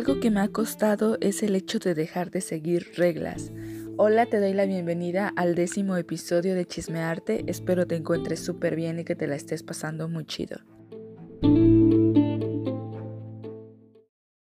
[0.00, 3.52] Algo que me ha costado es el hecho de dejar de seguir reglas.
[3.98, 7.44] Hola, te doy la bienvenida al décimo episodio de Chismearte.
[7.48, 10.56] Espero te encuentres súper bien y que te la estés pasando muy chido.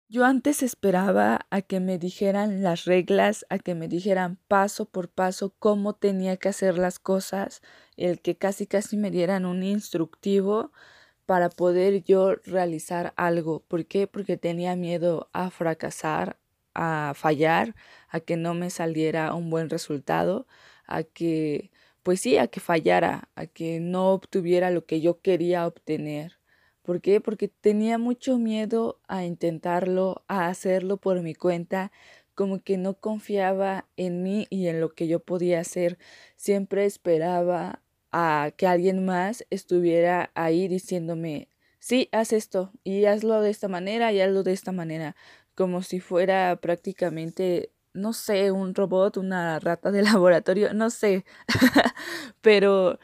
[0.10, 5.08] Yo antes esperaba a que me dijeran las reglas, a que me dijeran paso por
[5.08, 7.62] paso cómo tenía que hacer las cosas,
[7.96, 10.74] el que casi casi me dieran un instructivo
[11.26, 13.62] para poder yo realizar algo.
[13.68, 14.08] ¿Por qué?
[14.08, 16.38] Porque tenía miedo a fracasar,
[16.74, 17.76] a fallar,
[18.10, 20.48] a que no me saliera un buen resultado,
[20.88, 21.72] a que,
[22.04, 26.40] pues sí, a que fallara, a que no obtuviera lo que yo quería obtener.
[26.84, 27.20] ¿Por qué?
[27.22, 31.92] Porque tenía mucho miedo a intentarlo, a hacerlo por mi cuenta,
[32.36, 35.98] como que no confiaba en mí y en lo que yo podía hacer.
[36.36, 37.82] Siempre esperaba
[38.18, 44.14] a que alguien más estuviera ahí diciéndome, sí, haz esto y hazlo de esta manera
[44.14, 45.18] y hazlo de esta manera,
[45.54, 51.26] como si fuera prácticamente, no sé, un robot, una rata de laboratorio, no sé,
[52.42, 53.00] pero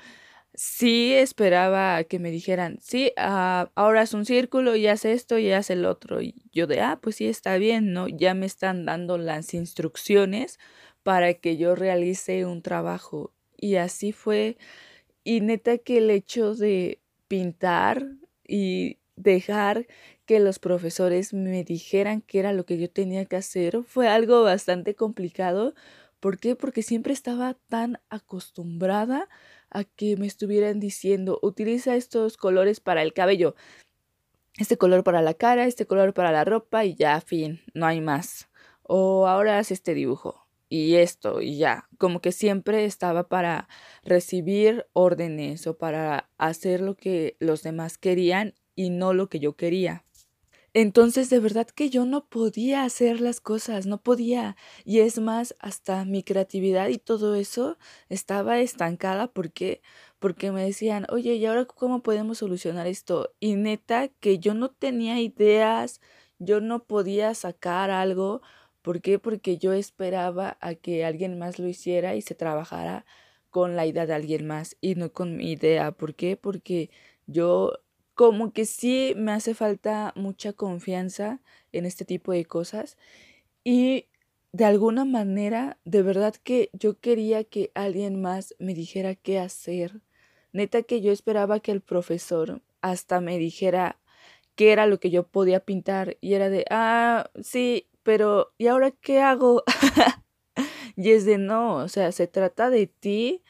[0.54, 5.52] sí esperaba que me dijeran, sí, ah, ahora es un círculo y haz esto y
[5.52, 6.22] haz el otro.
[6.22, 8.08] Y yo de, ah, pues sí, está bien, ¿no?
[8.08, 10.60] Ya me están dando las instrucciones
[11.04, 13.34] para que yo realice un trabajo.
[13.58, 14.58] Y así fue
[15.24, 18.08] y neta que el hecho de pintar
[18.48, 19.88] y dejar
[20.26, 24.44] que los profesores me dijeran qué era lo que yo tenía que hacer fue algo
[24.44, 25.74] bastante complicado.
[26.20, 26.56] ¿Por qué?
[26.56, 29.30] Porque siempre estaba tan acostumbrada
[29.70, 33.56] a que me estuvieran diciendo, utiliza estos colores para el cabello,
[34.58, 38.02] este color para la cara, este color para la ropa y ya, fin, no hay
[38.02, 38.50] más.
[38.84, 43.68] O ahora haz este dibujo y esto y ya, como que siempre estaba para
[44.04, 49.58] recibir órdenes o para hacer lo que los demás querían y no lo que yo
[49.58, 50.06] quería.
[50.74, 54.56] Entonces de verdad que yo no podía hacer las cosas, no podía.
[54.86, 57.78] Y es más, hasta mi creatividad y todo eso
[58.08, 59.82] estaba estancada porque
[60.20, 63.34] porque me decían, oye, ¿y ahora cómo podemos solucionar esto?
[63.42, 66.00] Y neta que yo no tenía ideas,
[66.40, 68.42] yo no podía sacar algo
[68.82, 69.20] ¿Por qué?
[69.20, 73.06] Porque yo esperaba a que alguien más lo hiciera y se trabajara
[73.50, 75.92] con la idea de alguien más y no con mi idea.
[75.92, 76.38] ¿Por qué?
[76.38, 76.90] Porque
[77.28, 77.74] yo
[78.16, 81.42] como que sí me hace falta mucha confianza
[81.72, 82.98] en este tipo de cosas
[83.64, 84.08] y
[84.54, 90.02] de alguna manera, de verdad que yo quería que alguien más me dijera qué hacer.
[90.54, 94.00] Neta que yo esperaba que el profesor hasta me dijera
[94.56, 98.92] qué era lo que yo podía pintar y era de, ah, sí, pero ¿y ahora
[98.92, 99.64] qué hago?
[100.96, 103.44] y es de no, o sea, se trata de ti,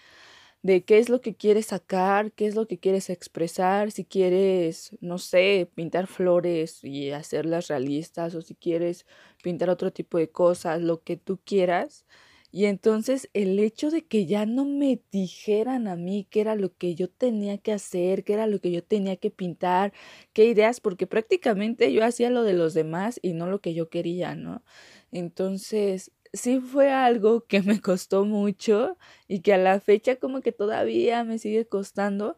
[0.63, 4.97] de qué es lo que quieres sacar, qué es lo que quieres expresar, si quieres,
[5.01, 9.05] no sé, pintar flores y hacerlas realistas o si quieres
[9.43, 12.05] pintar otro tipo de cosas, lo que tú quieras.
[12.51, 16.75] Y entonces el hecho de que ya no me dijeran a mí qué era lo
[16.75, 19.93] que yo tenía que hacer, qué era lo que yo tenía que pintar,
[20.33, 23.89] qué ideas, porque prácticamente yo hacía lo de los demás y no lo que yo
[23.89, 24.63] quería, ¿no?
[25.11, 28.97] Entonces, sí fue algo que me costó mucho
[29.27, 32.37] y que a la fecha como que todavía me sigue costando,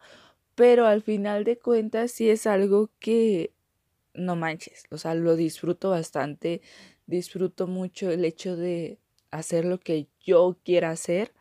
[0.56, 3.54] pero al final de cuentas sí es algo que
[4.14, 6.62] no manches, o sea, lo disfruto bastante,
[7.08, 9.00] disfruto mucho el hecho de
[9.34, 11.34] hacer lo que yo quiera hacer,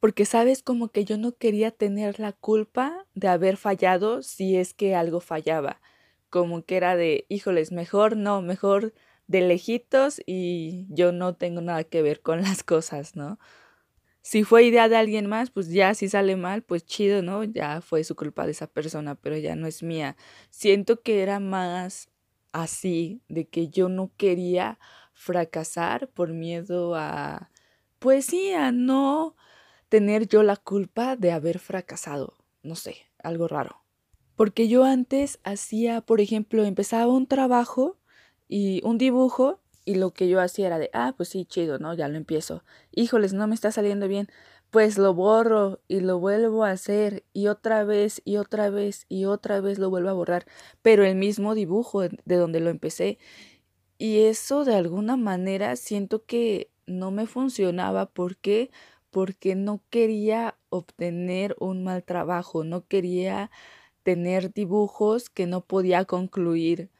[0.00, 4.74] porque sabes como que yo no quería tener la culpa de haber fallado si es
[4.74, 5.80] que algo fallaba,
[6.30, 8.94] como que era de, híjoles, mejor no, mejor
[9.26, 13.38] de lejitos y yo no tengo nada que ver con las cosas, ¿no?
[14.22, 17.44] Si fue idea de alguien más, pues ya si sale mal, pues chido, ¿no?
[17.44, 20.16] Ya fue su culpa de esa persona, pero ya no es mía.
[20.50, 22.10] Siento que era más
[22.52, 24.78] así, de que yo no quería
[25.16, 27.50] fracasar por miedo a,
[27.98, 29.34] pues sí, a no
[29.88, 32.34] tener yo la culpa de haber fracasado.
[32.62, 33.82] No sé, algo raro.
[34.36, 37.98] Porque yo antes hacía, por ejemplo, empezaba un trabajo
[38.46, 41.94] y un dibujo y lo que yo hacía era de, ah, pues sí, chido, ¿no?
[41.94, 42.62] Ya lo empiezo.
[42.92, 44.28] Híjoles, no me está saliendo bien.
[44.70, 49.24] Pues lo borro y lo vuelvo a hacer y otra vez y otra vez y
[49.24, 50.44] otra vez lo vuelvo a borrar.
[50.82, 53.18] Pero el mismo dibujo de donde lo empecé.
[53.98, 58.06] Y eso de alguna manera siento que no me funcionaba.
[58.06, 58.70] ¿Por qué?
[59.10, 63.50] Porque no quería obtener un mal trabajo, no quería
[64.02, 66.90] tener dibujos que no podía concluir.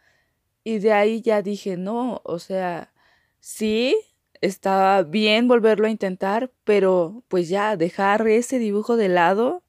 [0.65, 2.93] Y de ahí ya dije, no, o sea,
[3.41, 3.97] sí,
[4.41, 9.63] estaba bien volverlo a intentar, pero pues ya dejar ese dibujo de lado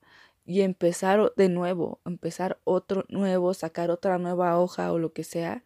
[0.46, 5.64] y empezar de nuevo, empezar otro nuevo, sacar otra nueva hoja o lo que sea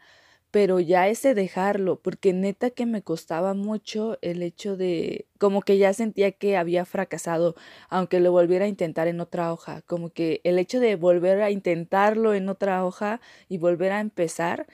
[0.52, 5.78] pero ya ese dejarlo, porque neta que me costaba mucho el hecho de, como que
[5.78, 7.56] ya sentía que había fracasado,
[7.90, 11.52] aunque lo volviera a intentar en otra hoja, como que el hecho de volver a
[11.52, 14.68] intentarlo en otra hoja y volver a empezar,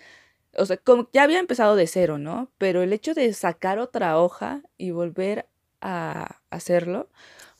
[0.57, 2.51] o sea, como ya había empezado de cero, ¿no?
[2.57, 5.47] Pero el hecho de sacar otra hoja y volver
[5.81, 7.09] a hacerlo,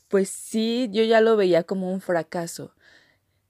[0.08, 2.74] pues sí, yo ya lo veía como un fracaso.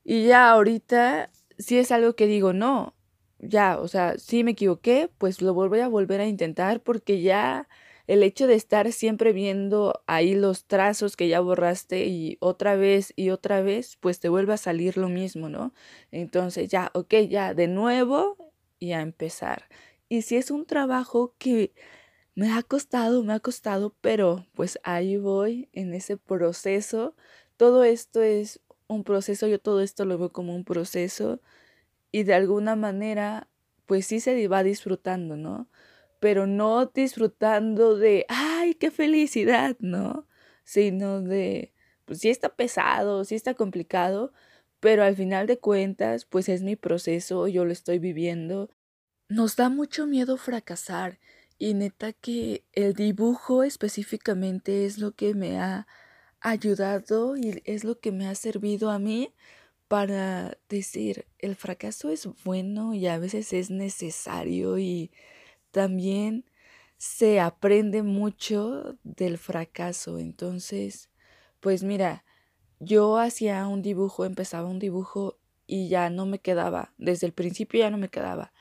[0.05, 2.94] Y ya ahorita sí es algo que digo, no,
[3.38, 7.69] ya, o sea, sí me equivoqué, pues lo voy a volver a intentar porque ya
[8.06, 13.12] el hecho de estar siempre viendo ahí los trazos que ya borraste y otra vez
[13.17, 15.75] y otra vez, pues te vuelve a salir lo mismo, ¿no?
[16.11, 18.37] Entonces ya, ok, ya, de nuevo
[18.79, 19.69] y a empezar.
[20.08, 21.75] Y si es un trabajo que
[22.34, 27.14] me ha costado, me ha costado, pero pues ahí voy en ese proceso.
[27.56, 31.41] Todo esto es un proceso, yo todo esto lo veo como un proceso
[32.12, 33.49] y de alguna manera,
[33.87, 35.69] pues sí se va disfrutando, ¿no?
[36.20, 40.26] Pero no disfrutando de, ay, qué felicidad, ¿no?
[40.64, 41.75] Sino de,
[42.05, 44.32] pues sí está pesado, sí está complicado,
[44.81, 48.70] pero al final de cuentas, pues es mi proceso, yo lo estoy viviendo.
[49.28, 51.19] Nos da mucho miedo fracasar
[51.58, 55.87] y neta que el dibujo específicamente es lo que me ha
[56.40, 59.34] ayudado y es lo que me ha servido a mí
[59.88, 65.11] para decir, el fracaso es bueno y a veces es necesario y
[65.70, 66.44] también
[66.99, 70.19] se aprende mucho del fracaso.
[70.19, 71.11] Entonces,
[71.61, 72.25] pues mira,
[72.81, 77.81] yo hacía un dibujo, empezaba un dibujo y ya no me quedaba, desde el principio
[77.81, 78.52] ya no me quedaba.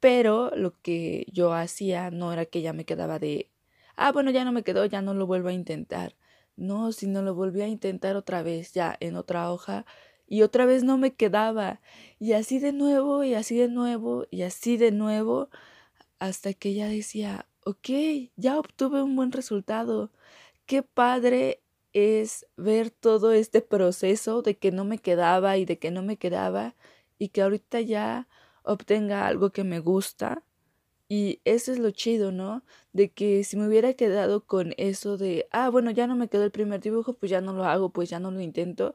[0.00, 3.50] Pero lo que yo hacía no era que ya me quedaba de,
[3.96, 6.16] ah, bueno, ya no me quedó, ya no lo vuelvo a intentar.
[6.56, 9.86] No, sino lo volví a intentar otra vez, ya en otra hoja
[10.26, 11.80] y otra vez no me quedaba.
[12.18, 15.50] Y así de nuevo, y así de nuevo, y así de nuevo,
[16.18, 17.88] hasta que ella decía, ok,
[18.36, 20.10] ya obtuve un buen resultado.
[20.66, 21.62] Qué padre
[21.92, 26.16] es ver todo este proceso de que no me quedaba y de que no me
[26.18, 26.74] quedaba
[27.18, 28.28] y que ahorita ya
[28.64, 30.44] obtenga algo que me gusta.
[31.08, 32.64] Y eso es lo chido, ¿no?
[32.92, 36.44] De que si me hubiera quedado con eso de, ah, bueno, ya no me quedó
[36.44, 38.94] el primer dibujo, pues ya no lo hago, pues ya no lo intento,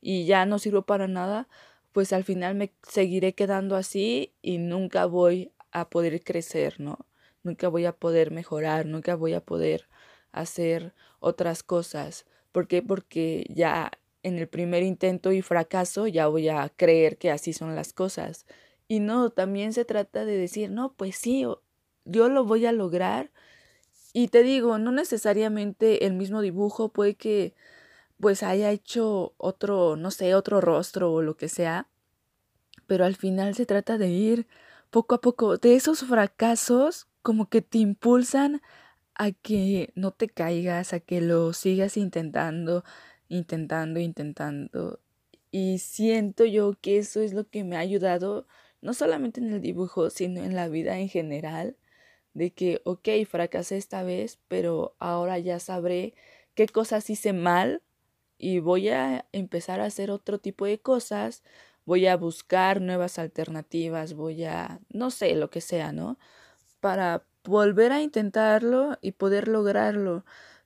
[0.00, 1.48] y ya no sirvo para nada,
[1.92, 7.06] pues al final me seguiré quedando así y nunca voy a poder crecer, ¿no?
[7.42, 9.88] Nunca voy a poder mejorar, nunca voy a poder
[10.32, 12.26] hacer otras cosas.
[12.52, 12.82] ¿Por qué?
[12.82, 13.90] Porque ya
[14.22, 18.46] en el primer intento y fracaso ya voy a creer que así son las cosas.
[18.88, 21.46] Y no, también se trata de decir, no, pues sí,
[22.04, 23.30] yo lo voy a lograr.
[24.12, 27.54] Y te digo, no necesariamente el mismo dibujo, puede que
[28.20, 31.88] pues haya hecho otro, no sé, otro rostro o lo que sea,
[32.86, 34.46] pero al final se trata de ir
[34.90, 38.62] poco a poco, de esos fracasos como que te impulsan
[39.14, 42.84] a que no te caigas, a que lo sigas intentando,
[43.28, 45.00] intentando, intentando.
[45.50, 48.46] Y siento yo que eso es lo que me ha ayudado,
[48.80, 51.76] no solamente en el dibujo, sino en la vida en general,
[52.34, 56.14] de que, ok, fracasé esta vez, pero ahora ya sabré
[56.54, 57.82] qué cosas hice mal
[58.38, 61.42] y voy a empezar a hacer otro tipo de cosas,
[61.84, 66.18] voy a buscar nuevas alternativas, voy a, no sé, lo que sea, ¿no?
[66.80, 70.24] Para volver a intentarlo y poder lograrlo,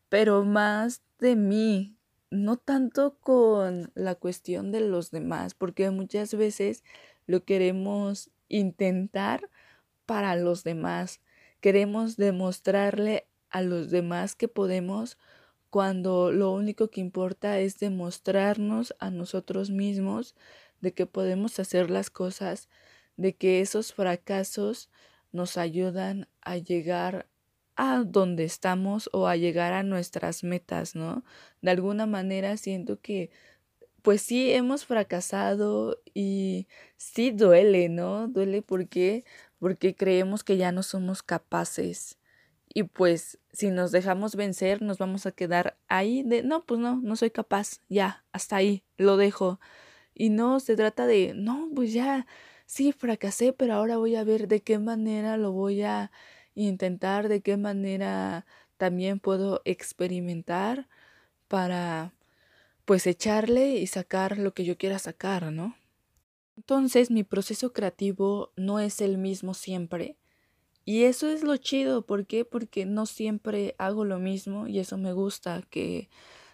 [0.09, 1.97] pero más de mí,
[2.31, 6.85] no tanto con la cuestión de los demás, porque muchas veces
[7.27, 9.49] lo queremos intentar
[10.07, 11.21] para los demás,
[11.61, 15.19] queremos demostrarle a los demás que podemos
[15.73, 20.37] cuando lo único que importa es demostrarnos a nosotros mismos
[20.83, 22.69] de que podemos hacer las cosas,
[23.17, 24.91] de que esos fracasos
[25.33, 27.27] nos ayudan a llegar
[27.75, 31.25] a donde estamos o a llegar a nuestras metas, ¿no?
[31.63, 33.31] De alguna manera siento que
[34.03, 38.29] pues sí hemos fracasado y sí duele, ¿no?
[38.29, 39.25] Duele porque
[39.59, 42.19] porque creemos que ya no somos capaces
[42.75, 46.97] y pues si nos dejamos vencer, nos vamos a quedar ahí de, no, pues no,
[47.03, 49.61] no soy capaz, ya, hasta ahí, lo dejo.
[50.15, 52.27] Y no, se trata de, no, pues ya,
[52.67, 56.11] sí, fracasé, pero ahora voy a ver de qué manera lo voy a
[56.55, 58.47] intentar, de qué manera
[58.79, 60.89] también puedo experimentar
[61.49, 62.15] para,
[62.85, 65.77] pues, echarle y sacar lo que yo quiera sacar, ¿no?
[66.57, 70.17] Entonces mi proceso creativo no es el mismo siempre
[70.85, 72.45] y eso es lo chido, ¿por qué?
[72.45, 76.09] Porque no siempre hago lo mismo y eso me gusta, que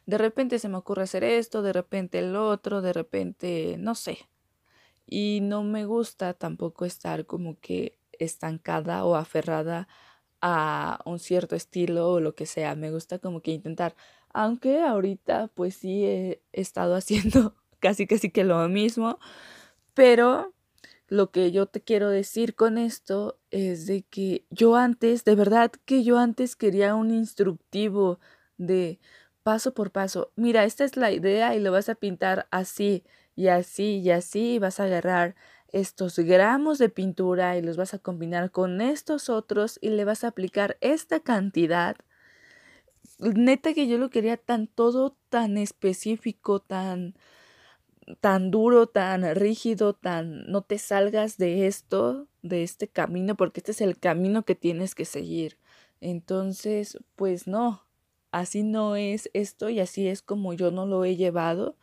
[0.06, 4.18] de repente se me ocurre hacer esto, de repente el otro, de repente, no sé.
[5.06, 9.88] Y no me gusta tampoco estar como que estancada o aferrada
[10.40, 12.74] a un cierto estilo o lo que sea.
[12.74, 13.96] Me gusta como que intentar.
[14.32, 19.18] Aunque ahorita pues sí he estado haciendo casi casi que lo mismo.
[19.94, 20.54] Pero
[21.08, 25.72] lo que yo te quiero decir con esto es de que yo antes, de verdad
[25.86, 28.20] que yo antes quería un instructivo
[28.58, 29.00] de
[29.42, 30.32] paso por paso.
[30.36, 34.54] Mira, esta es la idea y lo vas a pintar así y así y así
[34.54, 35.34] y vas a agarrar
[35.68, 40.24] estos gramos de pintura y los vas a combinar con estos otros y le vas
[40.24, 41.96] a aplicar esta cantidad.
[43.18, 47.14] Neta que yo lo quería tan todo tan específico, tan
[48.20, 53.72] tan duro, tan rígido, tan no te salgas de esto, de este camino, porque este
[53.72, 55.58] es el camino que tienes que seguir.
[56.00, 57.84] Entonces, pues no,
[58.30, 61.76] así no es esto y así es como yo no lo he llevado,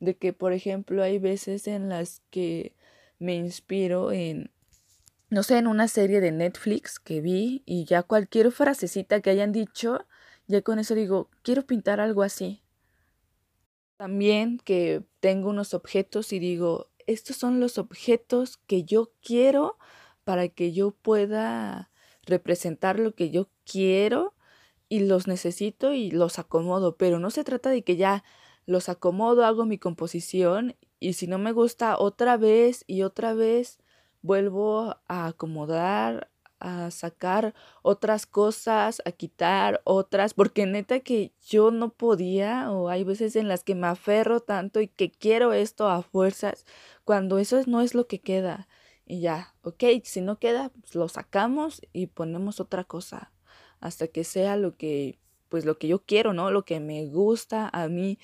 [0.00, 2.74] de que por ejemplo hay veces en las que
[3.18, 4.50] me inspiro en,
[5.30, 9.52] no sé, en una serie de Netflix que vi y ya cualquier frasecita que hayan
[9.52, 10.06] dicho,
[10.46, 12.62] ya con eso digo, quiero pintar algo así.
[13.96, 19.78] También que tengo unos objetos y digo, estos son los objetos que yo quiero
[20.24, 21.90] para que yo pueda
[22.24, 24.34] representar lo que yo quiero
[24.88, 28.24] y los necesito y los acomodo, pero no se trata de que ya
[28.66, 33.78] los acomodo, hago mi composición y si no me gusta otra vez y otra vez
[34.22, 41.90] vuelvo a acomodar, a sacar otras cosas, a quitar otras, porque neta que yo no
[41.90, 46.02] podía o hay veces en las que me aferro tanto y que quiero esto a
[46.02, 46.64] fuerzas,
[47.04, 48.68] cuando eso no es lo que queda.
[49.06, 53.32] Y ya, ok, si no queda, pues lo sacamos y ponemos otra cosa
[53.80, 56.50] hasta que sea lo que, pues lo que yo quiero, ¿no?
[56.50, 58.18] Lo que me gusta a mí.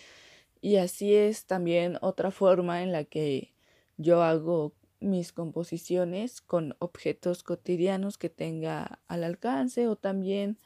[0.60, 3.52] Y así es también otra forma en la que
[3.96, 10.58] yo hago mis composiciones con objetos cotidianos que tenga al alcance o también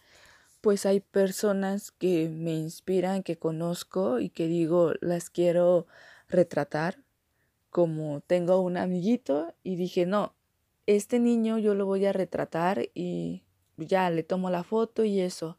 [0.61, 5.87] pues hay personas que me inspiran, que conozco y que digo las quiero
[6.29, 7.03] retratar
[7.71, 10.35] como tengo un amiguito y dije no,
[10.87, 13.43] este niño yo lo voy a retratar y
[13.77, 15.59] ya le tomo la foto y eso.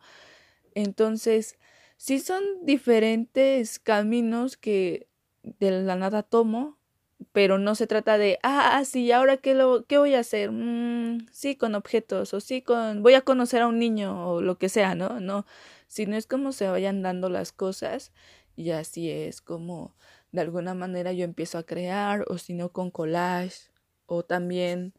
[0.74, 1.58] Entonces,
[1.98, 5.08] sí son diferentes caminos que
[5.44, 6.78] de la nada tomo,
[7.32, 10.52] pero no se trata de, ah, sí, ahora qué, lo, qué voy a hacer?
[10.52, 14.58] Mm, sí, con objetos, o sí, con, voy a conocer a un niño, o lo
[14.58, 15.20] que sea, ¿no?
[15.20, 15.46] No,
[15.88, 18.12] sino es como se vayan dando las cosas,
[18.56, 19.96] y así es como
[20.32, 23.72] de alguna manera yo empiezo a crear, o si no con collage,
[24.06, 24.94] o también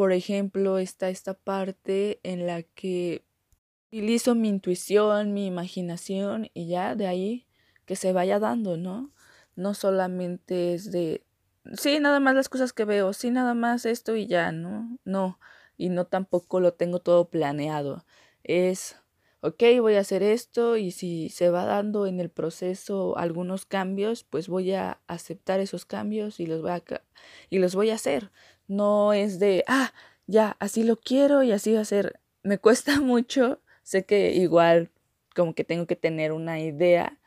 [0.00, 3.22] por ejemplo, está esta parte en la que
[3.88, 7.46] utilizo mi intuición, mi imaginación y ya de ahí
[7.84, 9.12] que se vaya dando, ¿no?
[9.56, 11.22] No solamente es de,
[11.76, 14.98] sí, nada más las cosas que veo, sí, nada más esto y ya, ¿no?
[15.04, 15.38] No,
[15.76, 18.04] y no tampoco lo tengo todo planeado.
[18.44, 18.96] Es,
[19.40, 24.24] ok, voy a hacer esto y si se va dando en el proceso algunos cambios,
[24.24, 26.82] pues voy a aceptar esos cambios y los voy a,
[27.50, 28.30] y los voy a hacer.
[28.68, 29.92] No es de, ah,
[30.26, 32.20] ya, así lo quiero y así va a ser.
[32.42, 33.60] Me cuesta mucho.
[33.82, 34.90] Sé que igual
[35.34, 37.18] como que tengo que tener una idea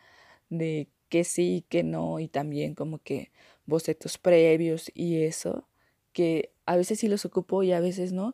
[0.50, 3.32] de que sí, que no y también como que
[3.68, 5.68] bocetos previos y eso,
[6.12, 8.34] que a veces sí los ocupo y a veces no,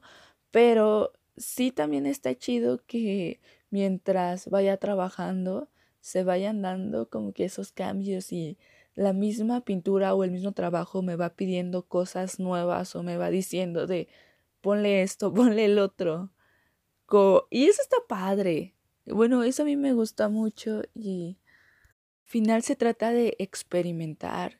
[0.49, 5.67] pero sí también está chido que mientras vaya trabajando
[5.99, 8.57] se vayan dando como que esos cambios y
[8.95, 13.29] la misma pintura o el mismo trabajo me va pidiendo cosas nuevas o me va
[13.29, 14.07] diciendo de
[14.61, 16.31] ponle esto, ponle el otro.
[17.49, 18.73] y eso está padre.
[19.05, 21.38] Bueno, eso a mí me gusta mucho y
[22.29, 24.59] final se trata de experimentar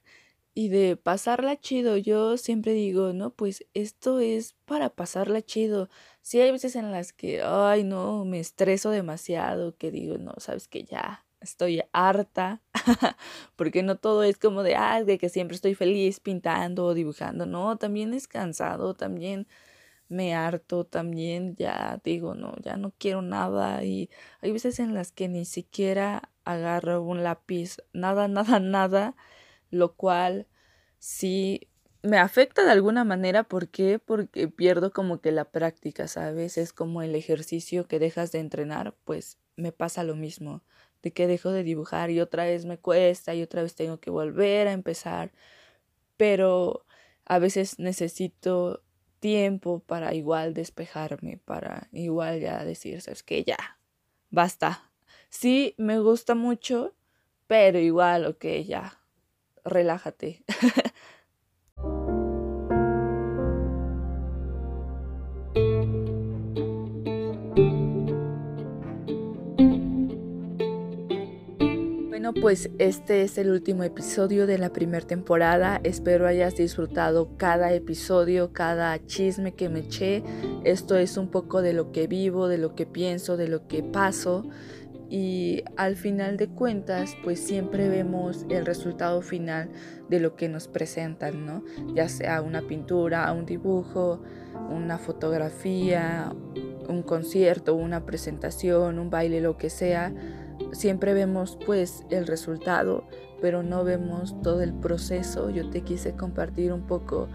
[0.56, 1.98] y de pasarla chido.
[1.98, 5.90] Yo siempre digo, no, pues esto es para pasarla chido.
[6.22, 10.68] Si hay veces en las que, ay, no, me estreso demasiado, que digo, no, sabes
[10.68, 12.62] que ya, estoy harta,
[13.56, 17.46] porque no todo es como de, ah, de que siempre estoy feliz pintando o dibujando,
[17.46, 19.48] no, también es cansado, también
[20.10, 24.10] me harto, también ya digo, no, ya no quiero nada y
[24.42, 29.16] hay veces en las que ni siquiera agarro un lápiz, nada, nada, nada,
[29.72, 30.48] lo cual
[31.00, 31.70] sí
[32.02, 34.00] me afecta de alguna manera, ¿por qué?
[34.00, 36.58] Porque pierdo como que la práctica, ¿sabes?
[36.58, 40.64] Es como el ejercicio que dejas de entrenar, pues me pasa lo mismo
[41.02, 44.10] de que dejo de dibujar y otra vez me cuesta y otra vez tengo que
[44.12, 45.32] volver a empezar.
[46.18, 46.86] Pero
[47.26, 48.84] a veces necesito
[49.20, 53.58] tiempo para igual despejarme, para igual ya decir, sabes que ya,
[54.30, 54.89] basta
[55.30, 56.94] sí, me gusta mucho,
[57.48, 59.00] pero igual, ok, ya,
[59.64, 60.44] relájate.
[72.20, 75.80] Bueno, pues este es el último episodio de la primera temporada.
[75.86, 80.22] Espero hayas disfrutado cada episodio, cada chisme que me eché.
[80.66, 83.84] Esto es un poco de lo que vivo, de lo que pienso, de lo que
[83.84, 84.44] paso.
[85.10, 89.70] Y al final de cuentas, pues siempre vemos el resultado final
[90.08, 91.64] de lo que nos presentan, ¿no?
[91.96, 94.22] Ya sea una pintura, un dibujo,
[94.70, 96.32] una fotografía,
[96.88, 100.14] un concierto, una presentación, un baile, lo que sea
[100.72, 103.04] siempre vemos pues el resultado,
[103.42, 105.50] pero no vemos todo el proceso.
[105.50, 107.30] Yo te quise compartir un poco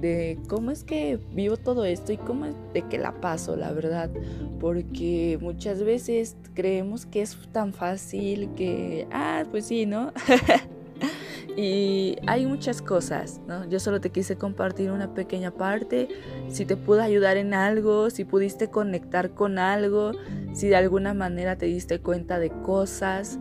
[0.00, 3.72] de cómo es que vivo todo esto y cómo es de que la paso, la
[3.72, 4.10] verdad,
[4.58, 10.12] porque muchas veces creemos que es tan fácil que, ah, pues sí, ¿no?
[11.56, 13.68] Y hay muchas cosas, ¿no?
[13.68, 16.08] Yo solo te quise compartir una pequeña parte,
[16.48, 20.12] si te pude ayudar en algo, si pudiste conectar con algo,
[20.54, 23.38] si de alguna manera te diste cuenta de cosas.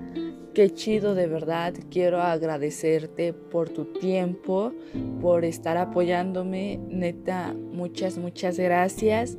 [0.59, 4.73] Qué chido de verdad, quiero agradecerte por tu tiempo,
[5.21, 9.37] por estar apoyándome, neta, muchas, muchas gracias.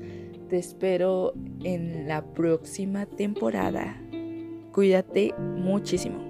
[0.49, 4.01] Te espero en la próxima temporada.
[4.73, 6.25] Cuídate muchísimo.